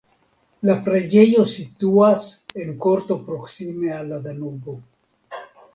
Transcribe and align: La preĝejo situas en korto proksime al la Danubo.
La 0.69 0.75
preĝejo 0.87 1.43
situas 1.51 2.27
en 2.65 2.75
korto 2.87 3.21
proksime 3.29 3.97
al 4.01 4.13
la 4.15 4.21
Danubo. 4.29 4.81